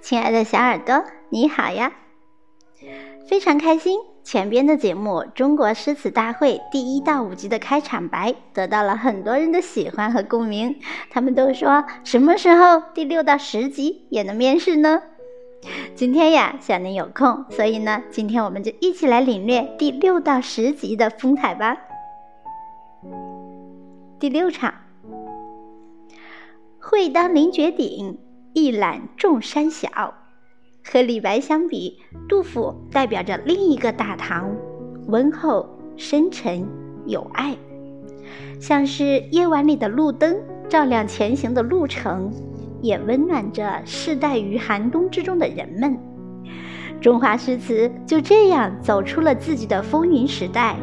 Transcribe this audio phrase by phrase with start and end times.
[0.00, 1.92] 亲爱的小耳朵，你好呀！
[3.28, 10.80] 非常开心，前边的节目《中国诗词大会》第一到五集的开场白得到了很多人的喜欢和共鸣。
[11.10, 15.02] 他们都说，什么时候第六到十集也能面试呢？
[15.94, 21.76] 今天呀，小宁有空，所以呢，今天我们就一起来领略第六到十集的风采吧。
[24.18, 24.72] 第六场，
[26.80, 28.18] 会当凌绝顶。
[28.58, 29.88] 一览众山小，
[30.84, 34.52] 和李白相比，杜甫代表着另一个大唐，
[35.06, 36.66] 温厚、深沉、
[37.06, 37.56] 有爱，
[38.60, 40.36] 像是夜晚里的路灯，
[40.68, 42.32] 照亮前行的路程，
[42.82, 45.96] 也温暖着世代于寒冬之中的人们。
[47.00, 50.74] 中华诗词就这样走出了自己的风云时代，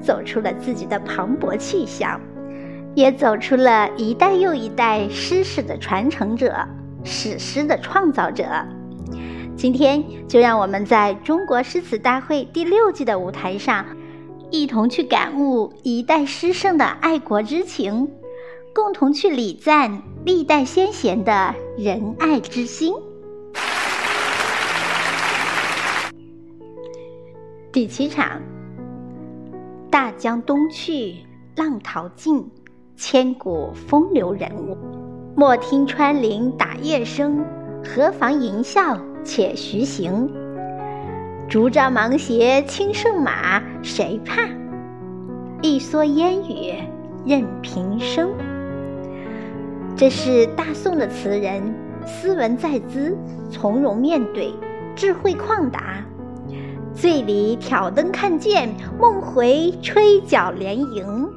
[0.00, 2.20] 走出了自己的磅礴气象，
[2.94, 6.54] 也走出了一代又一代诗史的传承者。
[7.04, 8.44] 史诗的创造者，
[9.56, 13.84] 今天就让我们在中国诗词大会第六季的舞台上，
[14.50, 18.10] 一同去感悟一代诗圣的爱国之情，
[18.74, 22.94] 共同去礼赞历代先贤的仁爱之心。
[27.70, 28.40] 第七场，
[29.90, 31.16] 大江东去，
[31.56, 32.50] 浪淘尽，
[32.96, 35.03] 千古风流人物。
[35.36, 37.44] 莫听穿林打叶声，
[37.84, 40.30] 何妨吟啸且徐行。
[41.48, 44.48] 竹杖芒鞋轻胜马，谁怕？
[45.60, 46.74] 一蓑烟雨
[47.26, 48.30] 任平生。
[49.96, 51.74] 这是大宋的词人，
[52.06, 53.18] 斯文在兹，
[53.50, 54.54] 从容面对，
[54.94, 56.04] 智慧旷达。
[56.94, 61.28] 醉里挑灯看剑，梦回吹角连营。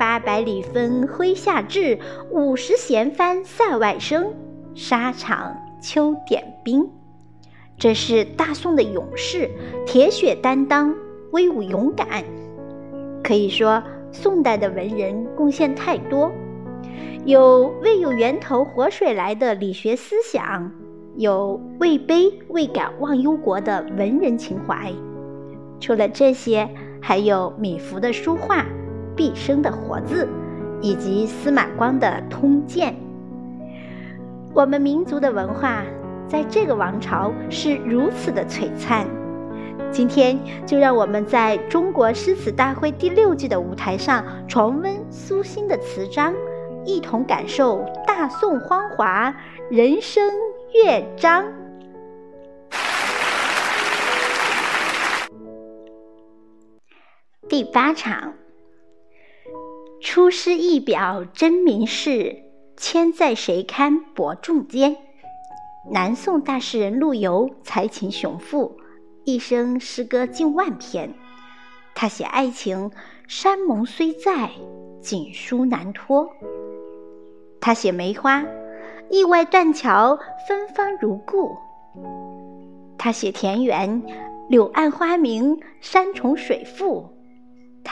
[0.00, 1.98] 八百里分麾下炙，
[2.30, 4.32] 五十弦翻塞外声。
[4.74, 6.88] 沙场秋点兵，
[7.76, 9.50] 这是大宋的勇士，
[9.86, 10.94] 铁血担当，
[11.32, 12.24] 威武勇敢。
[13.22, 16.32] 可以说，宋代的文人贡献太多，
[17.26, 20.72] 有未有源头活水来的理学思想，
[21.16, 24.90] 有未卑未敢忘忧国的文人情怀。
[25.78, 26.66] 除了这些，
[27.02, 28.64] 还有米芾的书画。
[29.20, 30.26] 毕生的活字，
[30.80, 32.90] 以及司马光的《通鉴》，
[34.54, 35.84] 我们民族的文化
[36.26, 39.06] 在这个王朝是如此的璀璨。
[39.92, 46.34] 今天就让我们在中国诗词大会第六季的舞台上重温苏辛的词章，
[46.86, 49.36] 一同感受大宋芳华，
[49.70, 50.32] 人生
[50.72, 51.44] 乐章。
[57.46, 58.32] 第八场。
[60.00, 62.34] 出师一表真名士，
[62.74, 64.96] 千载谁堪伯仲间？
[65.92, 68.78] 南宋大诗人陆游才情雄富，
[69.24, 71.12] 一生诗歌近万篇。
[71.94, 72.90] 他写爱情，
[73.28, 74.50] 山盟虽在，
[75.02, 76.30] 锦书难托；
[77.60, 78.42] 他写梅花，
[79.10, 80.18] 意外断桥，
[80.48, 81.50] 芬芳如故；
[82.96, 84.02] 他写田园，
[84.48, 87.19] 柳暗花明，山重水复。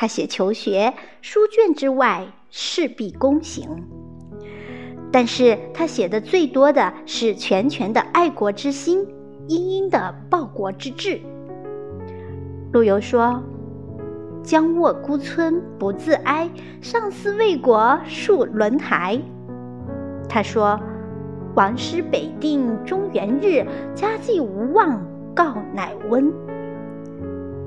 [0.00, 3.68] 他写求学，书卷之外事必躬行。
[5.10, 9.04] 但是他写的最多的是拳拳的爱国之心，
[9.48, 11.20] 殷殷的报国之志。
[12.70, 13.42] 陆游说
[14.44, 16.48] ：“将卧孤村不自哀，
[16.80, 19.20] 上思为国戍轮台。”
[20.30, 20.78] 他说
[21.56, 23.66] ：“王师北定中原日，
[23.96, 25.04] 家祭无忘
[25.34, 26.32] 告乃温。”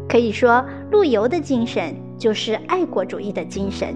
[0.08, 1.94] 可以说，陆游的精神。
[2.22, 3.96] 就是爱国主义的精神，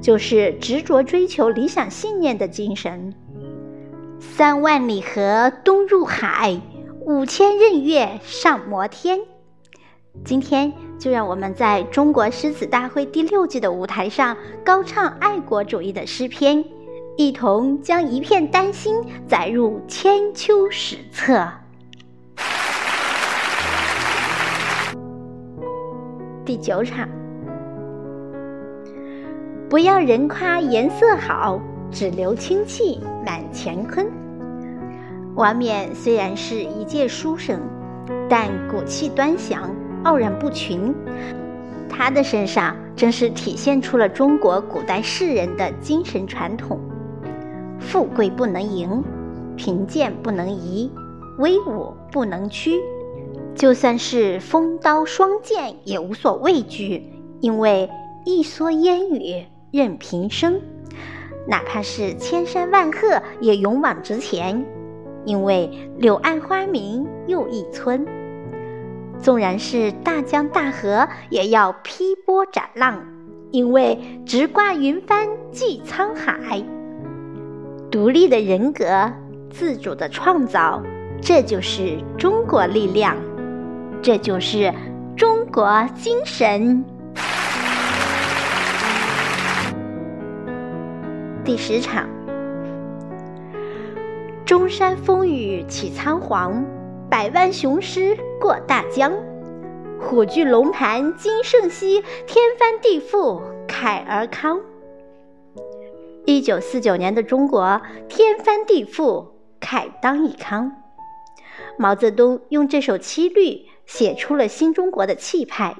[0.00, 3.12] 就是执着追求理想信念的精神。
[4.18, 6.58] 三万里河东入海，
[7.04, 9.20] 五千仞岳上摩天。
[10.24, 14.34] 今天就让我们在中国诗词大会第六季的舞台上，
[14.64, 16.64] 高唱爱国主义的诗篇，
[17.18, 18.94] 一同将一片丹心
[19.28, 21.46] 载入千秋史册。
[26.46, 27.06] 第九场。
[29.68, 31.60] 不要人夸颜色好，
[31.90, 34.06] 只留清气满乾坤。
[35.34, 37.60] 王冕虽然是一介书生，
[38.28, 39.74] 但骨气端详，
[40.04, 40.94] 傲然不群。
[41.88, 46.78] 他的身上正是体现出了中国古代士人的精神传统：
[47.80, 49.02] 富贵不能淫，
[49.56, 50.88] 贫贱不能移，
[51.38, 52.78] 威武不能屈。
[53.56, 57.02] 就算是锋刀双剑也无所畏惧，
[57.40, 57.90] 因为
[58.24, 59.44] 一蓑烟雨。
[59.76, 60.58] 任平生，
[61.46, 64.64] 哪怕是千山万壑，也勇往直前；
[65.26, 68.06] 因为柳暗花明又一村。
[69.18, 73.04] 纵然是大江大河，也要劈波斩浪，
[73.50, 76.64] 因为直挂云帆济沧海。
[77.90, 79.12] 独立的人格，
[79.50, 80.82] 自主的创造，
[81.20, 83.14] 这就是中国力量，
[84.00, 84.72] 这就是
[85.16, 86.82] 中国精神。
[91.46, 92.08] 第十场，
[94.44, 96.64] 中山风雨起苍黄。
[97.08, 99.12] 百万雄师过大江，
[100.00, 104.60] 虎踞龙盘今胜昔，天翻地覆慨而康。
[106.24, 109.26] 一九四九年的中国，天翻地覆，
[109.60, 110.72] 慨当以慷。
[111.78, 115.76] 毛泽东用这首七律写出了新中国的气派，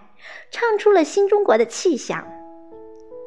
[0.53, 2.25] 唱出了新中国的气象。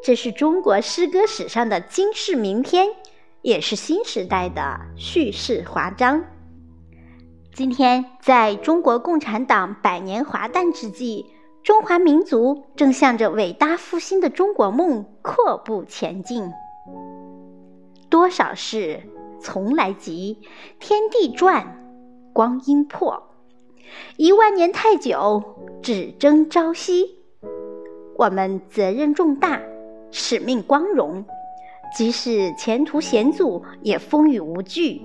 [0.01, 2.87] 这是中国诗歌史上的惊世名篇，
[3.41, 6.23] 也是新时代的叙事华章。
[7.53, 11.25] 今天，在中国共产党百年华诞之际，
[11.63, 16.49] 中华民族正向着伟大复兴的中国梦阔步前进。
[18.09, 19.03] 多少事
[19.41, 20.39] 从来急，
[20.79, 21.77] 天地转，
[22.31, 23.35] 光阴迫，
[24.15, 25.43] 一万年太久，
[25.81, 27.19] 只争朝夕。
[28.17, 29.61] 我们责任重大，
[30.11, 31.25] 使命光荣，
[31.95, 35.01] 即使前途险阻，也风雨无惧，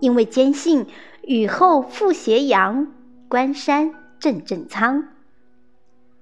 [0.00, 0.86] 因为坚信。
[1.24, 2.88] 雨后复斜阳，
[3.28, 5.04] 关山震震苍。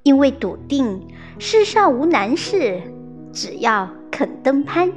[0.03, 1.07] 因为笃定
[1.39, 2.83] 世上无难事，
[3.33, 4.93] 只要肯登攀。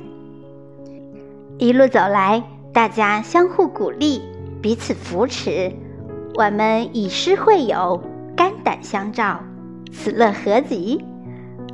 [1.58, 2.44] 一路走来，
[2.74, 4.22] 大家相互鼓励，
[4.62, 5.72] 彼此扶持，
[6.36, 8.04] 我们以诗会友，
[8.36, 9.40] 肝胆相照，
[9.92, 11.02] 此乐何极？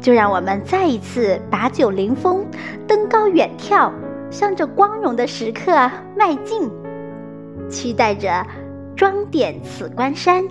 [0.02, 2.46] 就让我们再一次把酒临风，
[2.88, 3.92] 登高远眺，
[4.32, 5.72] 向着光荣的时刻
[6.16, 6.70] 迈进。
[7.70, 8.46] 期待着
[8.96, 10.44] 装点此关山，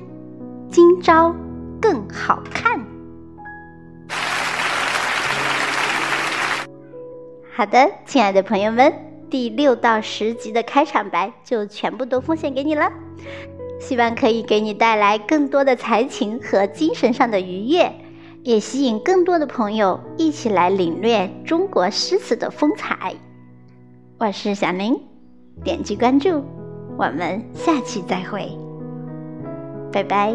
[0.71, 1.35] 今朝
[1.81, 2.79] 更好看。
[7.51, 8.93] 好的，亲爱的朋友们，
[9.31, 12.93] 第六到十集的开场白就全部都奉献给你了，
[13.81, 17.93] 希望可以给你带来更多的才情和精神上的愉悦，
[18.49, 23.15] 也吸引更多的朋友一起来领略中国诗词的风采。
[24.19, 24.99] 我是小林，
[25.63, 26.43] 点击关注。
[26.97, 28.51] 我们下期再会，
[29.93, 30.35] 拜拜。